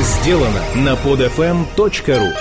[0.00, 2.32] Сделано на podfm.ru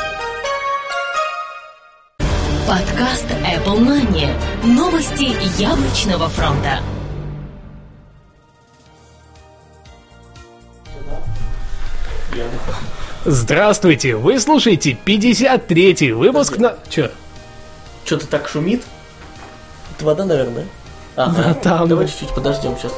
[2.67, 4.27] Подкаст Apple Money.
[4.63, 6.79] Новости яблочного фронта.
[13.23, 16.77] Здравствуйте, вы слушаете 53-й выпуск на...
[16.89, 17.11] Чё?
[18.03, 18.81] Что-то так шумит.
[19.95, 20.65] Это вода, наверное.
[21.15, 21.43] Ага.
[21.43, 21.87] Да, там.
[21.87, 22.93] Давай чуть-чуть подождем сейчас.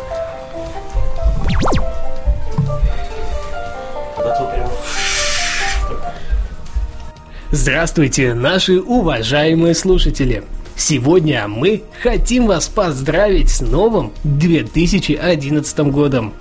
[7.52, 10.44] Здравствуйте, наши уважаемые слушатели!
[10.76, 16.34] Сегодня мы хотим вас поздравить с новым 2011 годом.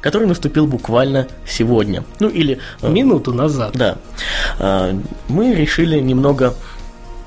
[0.00, 2.04] Который наступил буквально сегодня.
[2.18, 2.58] Ну или...
[2.82, 3.72] э, Минуту назад.
[3.74, 3.98] Да.
[4.58, 4.98] А,
[5.28, 6.54] Мы решили немного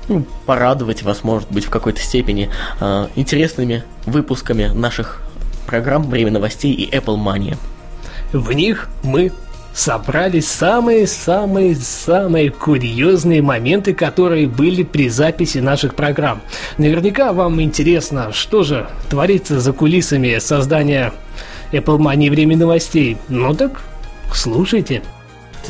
[0.08, 5.22] ну, порадовать вас, может быть, в какой-то степени а, интересными выпусками наших
[5.66, 7.56] программ «Время новостей» и Apple Money.
[8.32, 9.32] В них мы
[9.74, 16.42] собрали самые-самые-самые курьезные моменты, которые были при записи наших программ.
[16.78, 21.12] Наверняка вам интересно, что же творится за кулисами создания
[21.72, 23.16] Apple Money время новостей.
[23.28, 23.82] Ну так,
[24.34, 25.02] слушайте.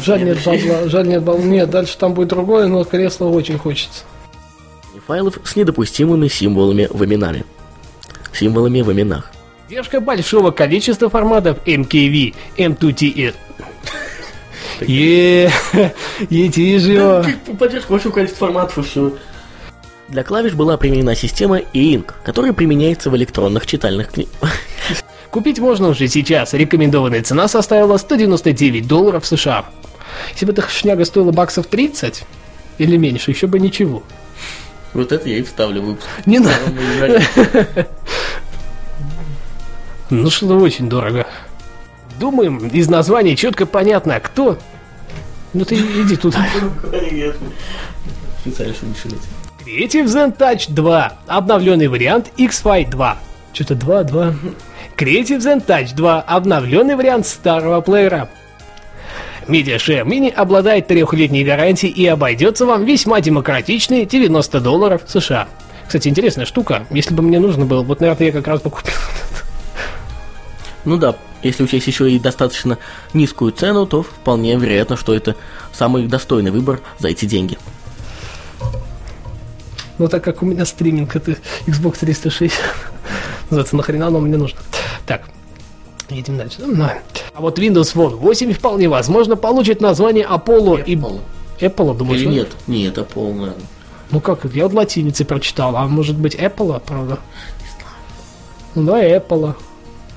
[0.05, 1.44] Жаль нет бабла, жаль нет бабла.
[1.44, 4.05] Нет, дальше там будет другое, но кресло очень хочется.
[5.06, 7.44] Файлов с недопустимыми символами в именами.
[8.33, 9.33] Символами в именах.
[9.72, 13.34] Поддержка большого количества форматов MKV, M2TE.
[14.88, 17.25] Ети же.
[17.58, 19.12] Поддержка большого количества форматов и все.
[20.08, 24.33] Для клавиш была применена система e-ink, которая применяется в электронных читальных книгах.
[25.30, 26.53] Купить можно уже сейчас.
[26.53, 29.64] Рекомендованная цена составила 199 долларов США.
[30.33, 32.25] Если бы эта шняга стоила баксов 30
[32.77, 34.03] или меньше, еще бы ничего.
[34.92, 36.08] Вот это я и вставлю в выпуск.
[36.27, 37.22] Не надо.
[40.10, 41.27] Ну что-то очень дорого.
[42.20, 44.58] Думаем, из названия четко понятно, кто.
[45.55, 46.47] Ну ты иди туда.
[48.41, 49.22] Специально, чтобы не шуметь.
[49.64, 51.12] Creative Zen Touch 2.
[51.27, 53.16] Обновленный вариант X-Fi 2.
[53.53, 54.34] Что-то 2, 2.
[54.97, 56.21] Creative Zen Touch 2.
[56.22, 58.28] Обновленный вариант старого плеера.
[59.47, 65.49] MediaShare Mini обладает трехлетней гарантией и обойдется вам весьма демократичные 90 долларов США.
[65.87, 66.87] Кстати, интересная штука.
[66.91, 68.94] Если бы мне нужно было, вот, наверное, я как раз бы купил.
[70.84, 72.78] Ну да, если учесть еще и достаточно
[73.14, 75.36] низкую цену, то вполне вероятно, что это
[75.72, 77.58] самый достойный выбор за эти деньги.
[79.98, 81.36] Но так как у меня стриминг это
[81.66, 82.58] Xbox 360,
[83.50, 84.58] называется, нахрена оно мне нужно.
[85.06, 85.28] Так,
[86.08, 86.58] едем дальше.
[86.60, 90.97] Ну, А вот Windows Phone 8 вполне возможно получит название Apollo и...
[90.97, 91.20] Apple.
[91.60, 92.20] Apple, думаешь?
[92.20, 92.32] Или да?
[92.32, 92.48] нет?
[92.66, 93.54] Нет, это полное.
[94.10, 97.19] Ну как, я вот латиницей прочитал, а может быть Apple, правда?
[98.75, 99.54] Ну давай Apple.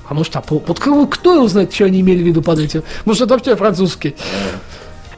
[0.08, 0.62] А может Apple?
[0.66, 2.82] Вот кого- кто его знает, что они имели в виду под этим?
[3.04, 4.14] Может это вообще французский?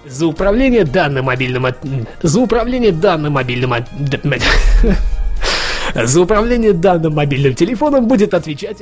[0.07, 1.67] За управление данным мобильным...
[1.67, 1.79] от-
[2.23, 3.75] За управление данным мобильным...
[3.75, 3.89] от-
[6.05, 8.79] За управление данным мобильным телефоном будет отвечать...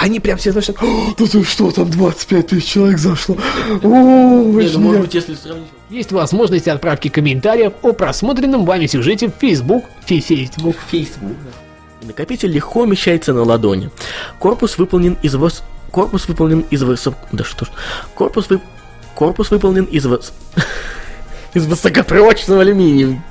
[0.00, 0.50] Они прям все
[0.82, 3.36] «О, да ты что, там 25 тысяч человек зашло.
[3.82, 5.00] О, вы Нет, ну, может нет».
[5.02, 5.66] быть, если сравнить...
[5.90, 10.74] Есть возможность отправки комментариев о просмотренном вами сюжете в Facebook, фи- Facebook.
[10.90, 11.36] Facebook.
[12.06, 13.90] Накопитель легко умещается на ладони.
[14.38, 15.62] Корпус выполнен из вос...
[15.90, 17.14] Корпус выполнен из высок...
[17.32, 17.68] Да что ж...
[18.14, 18.60] Корпус вы...
[19.14, 20.32] Корпус выполнен из вос...
[21.54, 23.24] из высокопрочного алюминия.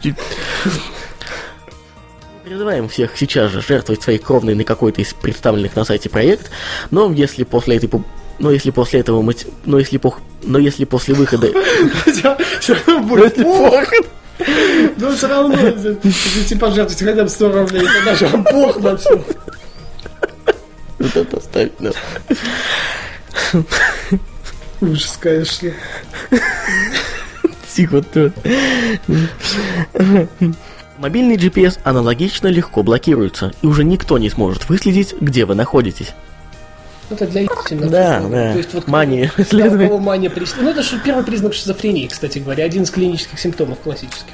[2.43, 6.49] Призываем всех сейчас же жертвовать своей кровной на какой-то из представленных на сайте проект,
[6.89, 7.89] но если после этой
[8.39, 9.35] но если после этого мы...
[9.65, 10.19] Но если, пох...
[10.41, 11.47] но если после выхода...
[12.59, 13.15] Все равно
[14.37, 14.51] плохо.
[14.97, 19.23] Ну, все равно, если пожертвовать хотя бы 100 рублей, то даже бог на все.
[20.99, 21.91] Это оставить, да.
[24.81, 25.71] Ужас, конечно.
[27.73, 28.31] Тихо, ты.
[30.97, 36.13] Мобильный GPS аналогично легко блокируется, и уже никто не сможет выследить, где вы находитесь.
[37.09, 37.89] Это для истины.
[37.89, 38.53] Да, да.
[38.53, 42.65] То есть вот Мания кого мания прис- Ну, это же первый признак шизофрении, кстати говоря.
[42.65, 44.33] Один из клинических симптомов классических.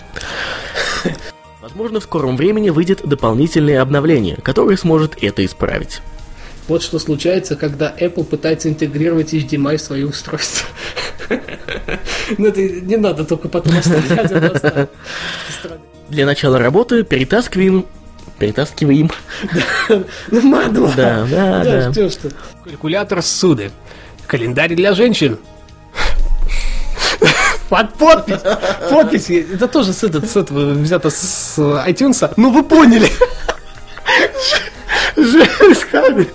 [1.61, 6.01] Возможно, в скором времени выйдет дополнительное обновление, которое сможет это исправить.
[6.67, 10.67] Вот что случается, когда Apple пытается интегрировать HDMI в свои устройства.
[12.37, 14.57] Ну, это не надо только потом оставлять.
[14.57, 15.79] Странно.
[16.09, 17.85] Для начала работы перетаскиваем...
[18.39, 19.11] Перетаскиваем.
[20.31, 20.93] Ну, мадла.
[20.95, 21.91] Да, да, да.
[21.91, 22.29] что, что?
[22.63, 23.71] Калькулятор ссуды.
[24.27, 25.39] Календарь для женщин.
[27.69, 28.41] Под подпись.
[28.89, 29.29] Подпись.
[29.29, 32.31] Это тоже с, этот, с этого взято с iTunes.
[32.37, 33.09] Ну, вы поняли.
[35.15, 36.27] Железками.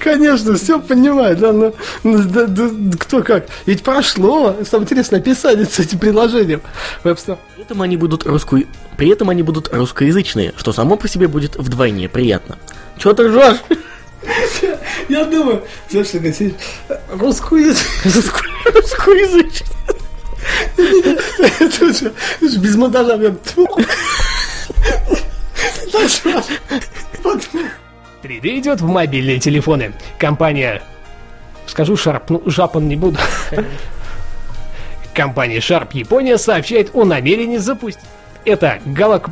[0.00, 1.36] Конечно, все понимаю.
[1.36, 3.46] Да, но, ну, да, да, кто как.
[3.66, 4.56] Ведь прошло.
[4.68, 6.62] Самое интересное описание с этим приложением.
[7.04, 7.38] Вебстор.
[7.72, 8.58] При этом они будут русско...
[8.98, 12.58] При этом они будут русскоязычные, что само по себе будет вдвойне приятно.
[12.98, 13.62] Чего ты ржешь?
[15.08, 16.18] Я думаю, знаешь, что
[17.14, 18.44] русскую язык.
[18.74, 19.70] Русскоязычные.
[21.60, 22.12] Это же
[22.58, 23.38] без монтажа прям.
[27.22, 27.48] вот.
[28.22, 29.94] 3D идет в мобильные телефоны.
[30.18, 30.82] Компания...
[31.66, 33.18] Скажу Sharp, ну, жапан не буду.
[35.14, 38.02] Компания Sharp Япония сообщает о намерении запустить...
[38.44, 39.28] Это Галак...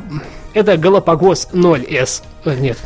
[0.53, 2.23] Это Галапагос 0S.
[2.45, 2.77] Э, Нет.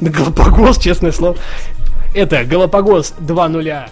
[0.00, 1.36] Галапагос, честное слово.
[2.14, 3.88] Это Галапагос 2.0.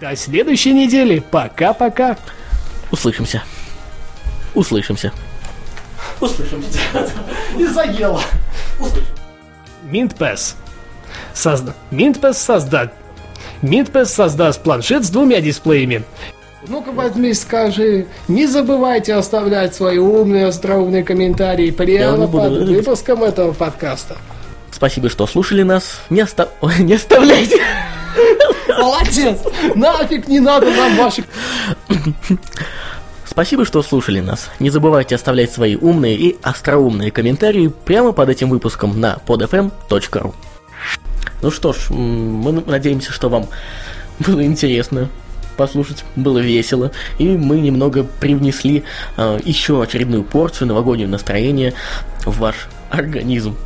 [0.00, 1.20] До следующей недели.
[1.20, 2.16] Пока-пока.
[2.90, 3.42] Услышимся.
[4.54, 5.12] Услышимся.
[6.20, 6.78] Услышимся.
[7.54, 8.20] Не заело.
[9.84, 10.56] Минтпэс.
[11.32, 11.74] Созда...
[11.90, 12.90] Минтпэс создаст...
[13.62, 16.04] Минтпэс создаст планшет с двумя дисплеями.
[16.66, 22.42] Ну-ка возьми, скажи, не забывайте оставлять свои умные, остроумные комментарии прямо не буду.
[22.42, 24.16] под выпуском этого подкаста.
[24.70, 26.00] Спасибо, что слушали нас.
[26.10, 26.48] Не, оста...
[26.60, 27.60] Ой, не оставляйте.
[28.68, 29.38] Молодец!
[29.74, 31.26] Нафиг не надо нам ваших...
[33.26, 34.50] Спасибо, что слушали нас.
[34.60, 40.34] Не забывайте оставлять свои умные и остроумные комментарии прямо под этим выпуском на podfm.ru.
[41.42, 43.48] Ну что ж, мы надеемся, что вам
[44.18, 45.08] было интересно
[45.54, 48.84] послушать, было весело, и мы немного привнесли
[49.16, 51.74] э, еще очередную порцию новогоднего настроения
[52.24, 53.56] в ваш организм.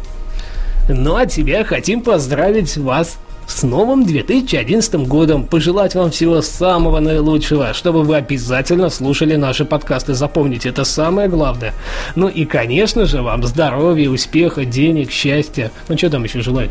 [0.88, 3.18] Ну а тебя хотим поздравить вас
[3.48, 10.14] с новым 2011 годом, пожелать вам всего самого наилучшего, чтобы вы обязательно слушали наши подкасты,
[10.14, 11.72] запомните, это самое главное.
[12.14, 15.72] Ну и, конечно же, вам здоровья, успеха, денег, счастья.
[15.88, 16.70] Ну что там еще желают?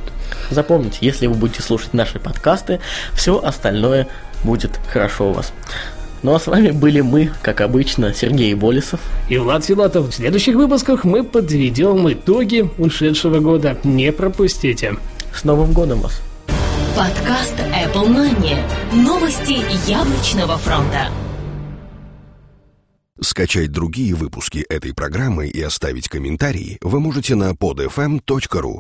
[0.52, 2.80] Запомните, если вы будете слушать наши подкасты,
[3.14, 4.08] все остальное
[4.44, 5.52] будет хорошо у вас.
[6.22, 9.00] Ну а с вами были мы, как обычно, Сергей Болесов.
[9.30, 10.10] И Влад Филатов.
[10.10, 13.78] В следующих выпусках мы подведем итоги ушедшего года.
[13.84, 14.96] Не пропустите.
[15.34, 16.22] С Новым годом вас!
[16.96, 18.58] Подкаст Apple Money.
[18.94, 21.10] Новости яблочного фронта.
[23.20, 28.76] Скачать другие выпуски этой программы и оставить комментарии вы можете на podfm.ru.